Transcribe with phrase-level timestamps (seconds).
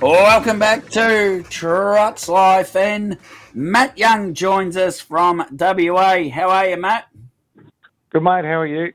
[0.00, 3.16] Welcome back to Trots Life, and
[3.54, 6.28] Matt Young joins us from WA.
[6.28, 7.08] How are you, Matt?
[8.10, 8.44] Good, mate.
[8.44, 8.92] How are you?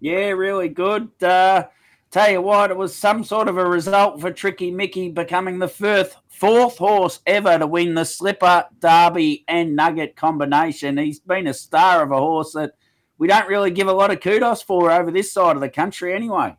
[0.00, 1.10] Yeah, really good.
[1.22, 1.66] Uh,
[2.10, 5.68] tell you what, it was some sort of a result for Tricky Mickey becoming the
[5.68, 10.96] fourth, fourth horse ever to win the Slipper, Derby, and Nugget combination.
[10.96, 12.72] He's been a star of a horse that
[13.18, 16.14] we don't really give a lot of kudos for over this side of the country,
[16.14, 16.56] anyway.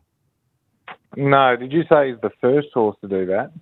[1.16, 3.52] No, did you say he's the first horse to do that?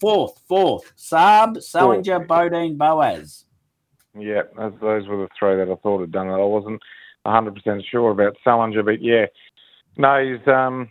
[0.00, 0.92] Fourth, fourth.
[0.96, 3.44] Saab, Salinger, Bodine, Boaz.
[4.18, 6.32] Yeah, those, those were the three that I thought had done it.
[6.32, 6.80] I wasn't
[7.26, 9.26] 100% sure about Salinger, but yeah.
[9.96, 10.90] No, he's, um,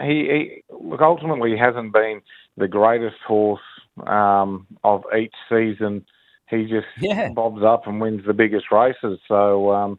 [0.00, 2.20] he, he, look, ultimately he hasn't been
[2.56, 3.60] the greatest horse
[4.06, 6.04] um, of each season.
[6.48, 7.30] He just Yeah.
[7.30, 9.18] bobs up and wins the biggest races.
[9.28, 9.98] So, um,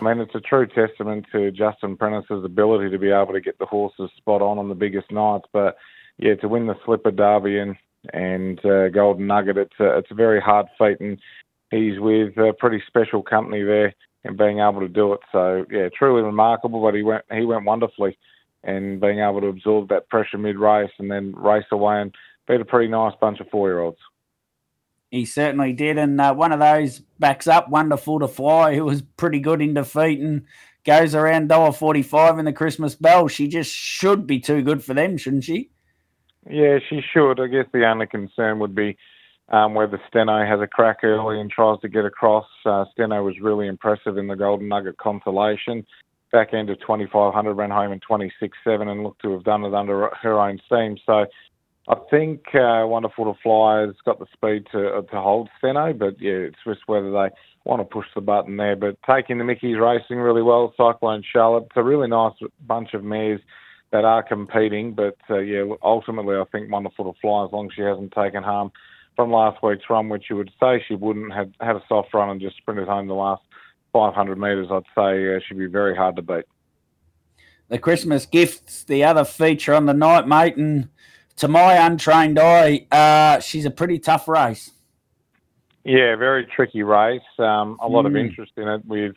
[0.00, 3.58] I mean, it's a true testament to Justin Prentice's ability to be able to get
[3.58, 5.44] the horses spot on on the biggest nights.
[5.52, 5.76] But
[6.18, 7.76] yeah, to win the Slipper Derby and
[8.12, 11.18] and uh, Golden Nugget, it's a, it's a very hard feat, and
[11.70, 15.20] he's with a pretty special company there and being able to do it.
[15.32, 16.82] So yeah, truly remarkable.
[16.82, 18.18] But he went he went wonderfully,
[18.62, 22.14] and being able to absorb that pressure mid race and then race away and
[22.46, 23.98] beat a pretty nice bunch of four year olds.
[25.10, 29.02] He certainly did, and uh, one of those backs up Wonderful to Fly, who was
[29.16, 30.44] pretty good in defeat and
[30.84, 33.28] goes around dollar forty five in the Christmas Bell.
[33.28, 35.70] She just should be too good for them, shouldn't she?
[36.48, 37.40] Yeah, she should.
[37.40, 38.96] I guess the only concern would be
[39.48, 42.46] um, whether Steno has a crack early and tries to get across.
[42.64, 45.86] Uh, Steno was really impressive in the Golden Nugget consolation.
[46.32, 50.10] Back end of 2500, ran home in 26.7 and looked to have done it under
[50.20, 50.96] her own steam.
[51.06, 51.26] So
[51.88, 56.20] I think uh, Wonderful to Fly has got the speed to to hold Steno, but
[56.20, 57.28] yeah, it's just whether they
[57.64, 58.74] want to push the button there.
[58.74, 62.34] But taking the Mickey's racing really well, Cyclone Charlotte, it's a really nice
[62.66, 63.40] bunch of mares
[63.94, 64.92] that are competing.
[64.92, 68.42] But uh, yeah, ultimately, I think Wonderful to Fly, as long as she hasn't taken
[68.42, 68.72] harm
[69.14, 72.28] from last week's run, which you would say she wouldn't, have had a soft run
[72.28, 73.42] and just sprinted home the last
[73.92, 76.44] 500 metres, I'd say uh, she'd be very hard to beat.
[77.68, 80.88] The Christmas gifts, the other feature on the night, mate, and
[81.36, 84.72] to my untrained eye, uh, she's a pretty tough race.
[85.84, 87.22] Yeah, very tricky race.
[87.38, 88.26] Um, a lot of Mm.
[88.26, 89.14] interest in it with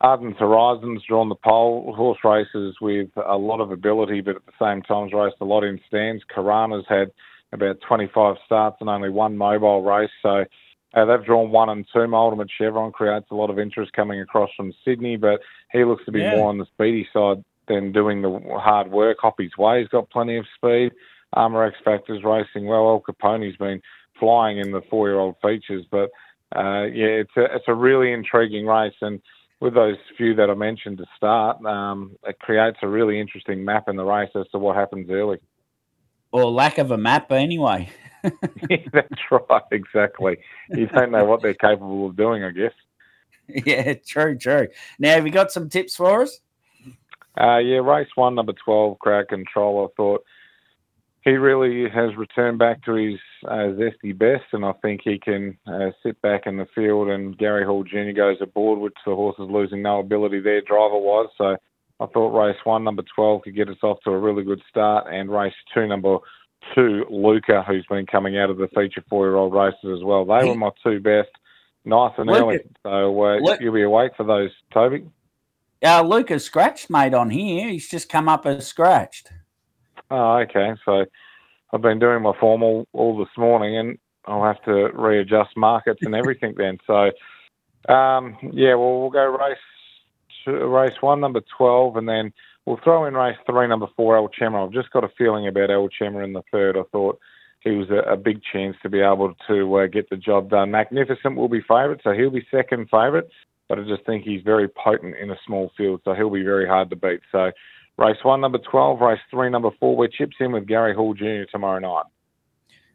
[0.00, 1.92] Ardent Horizons drawn the pole.
[1.94, 5.44] Horse races with a lot of ability, but at the same time has raced a
[5.44, 6.22] lot in stands.
[6.34, 7.10] Karana's had
[7.52, 10.10] about 25 starts and only one mobile race.
[10.22, 10.44] So
[10.94, 12.06] uh, they've drawn one and two.
[12.06, 15.40] My Ultimate Chevron creates a lot of interest coming across from Sydney, but
[15.70, 16.36] he looks to be Yeah.
[16.36, 19.18] more on the speedy side than doing the hard work.
[19.20, 20.92] Hoppy's Way, he's got plenty of speed.
[21.34, 22.88] Armour X Factor's racing well.
[22.88, 23.80] El Capone's been
[24.18, 26.10] flying in the four-year-old features, but
[26.56, 29.20] uh, yeah, it's a it's a really intriguing race, and
[29.60, 33.88] with those few that I mentioned to start, um, it creates a really interesting map
[33.88, 35.38] in the race as to what happens early.
[36.32, 37.90] Or lack of a map, anyway.
[38.22, 40.38] That's right, exactly.
[40.68, 42.72] You don't know what they're capable of doing, I guess.
[43.66, 44.68] yeah, true, true.
[44.98, 46.40] Now, have you got some tips for us?
[47.40, 49.88] Uh, yeah, race one, number 12, Crowd Control.
[49.88, 50.24] I thought
[51.22, 55.58] he really has returned back to his uh, zesty best, and I think he can
[55.66, 57.08] uh, sit back in the field.
[57.08, 58.12] And Gary Hall Jr.
[58.16, 61.28] goes aboard, which the horse is losing no ability there driver wise.
[61.36, 61.56] So
[62.00, 65.06] I thought race one, number 12, could get us off to a really good start,
[65.12, 66.18] and race two, number
[66.74, 70.24] two, Luca, who's been coming out of the feature four year old races as well.
[70.24, 71.30] They were my two best,
[71.84, 72.58] nice and Luca- early.
[72.82, 75.04] So uh, Lu- you'll be awake for those, Toby.
[75.84, 77.68] Uh, Lucas scratched, mate, on here.
[77.68, 79.32] He's just come up as scratched.
[80.10, 80.72] Oh, okay.
[80.84, 81.04] So
[81.72, 86.00] I've been doing my form all, all this morning, and I'll have to readjust markets
[86.02, 86.78] and everything then.
[86.86, 89.58] So, um, yeah, well, we'll go race
[90.44, 92.32] two, race one, number twelve, and then
[92.66, 94.66] we'll throw in race three, number four, El Chema.
[94.66, 96.76] I've just got a feeling about El Chema in the third.
[96.76, 97.18] I thought
[97.60, 100.70] he was a, a big chance to be able to uh, get the job done.
[100.70, 103.26] Magnificent will be favourite, so he'll be second favourite.
[103.68, 106.66] But I just think he's very potent in a small field, so he'll be very
[106.66, 107.20] hard to beat.
[107.30, 107.52] So
[107.98, 109.00] Race one, number 12.
[109.00, 109.96] Race three, number four.
[109.96, 111.44] We're chips in with Gary Hall Jr.
[111.50, 112.04] tomorrow night.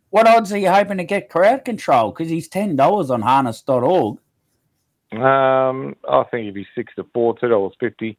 [0.10, 2.12] What odds are you hoping to get crowd control?
[2.12, 4.18] Because he's $10 on harness.org.
[5.12, 8.18] Um, I think if he's six to four, two dollars fifty.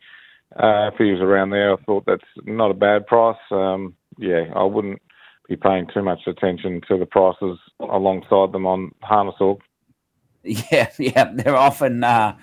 [0.54, 3.36] Uh, if he was around there, I thought that's not a bad price.
[3.50, 5.02] Um, yeah, I wouldn't
[5.48, 9.60] be paying too much attention to the prices alongside them on Harness Org.
[10.70, 12.36] Yeah, yeah, they're often uh,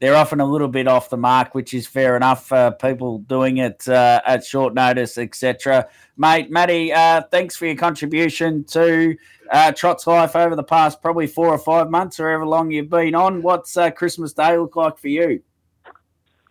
[0.00, 3.58] they're often a little bit off the mark, which is fair enough for people doing
[3.58, 5.88] it uh, at short notice, etc.
[6.16, 9.16] Mate, Matty, uh, thanks for your contribution to
[9.50, 12.90] uh, Trot's life over the past probably four or five months, or however long you've
[12.90, 13.42] been on.
[13.42, 15.42] What's uh, Christmas Day look like for you?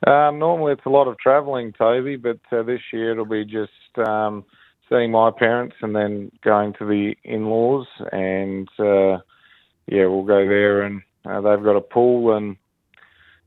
[0.07, 3.71] Um, normally it's a lot of travelling, Toby, but uh, this year it'll be just
[4.07, 4.45] um,
[4.89, 9.17] seeing my parents and then going to the in-laws, and uh,
[9.87, 12.55] yeah, we'll go there, and uh, they've got a pool, and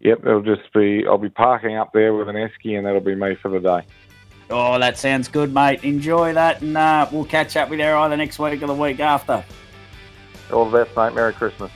[0.01, 3.15] yep, it'll just be I'll be parking up there with an esky, and that'll be
[3.15, 3.83] me for the day.
[4.51, 5.85] Oh, that sounds good, mate.
[5.85, 9.01] Enjoy that, and uh, we'll catch up with you either next week or the week
[9.01, 9.45] after.
[10.53, 11.15] All the best, mate.
[11.15, 11.71] Merry Christmas.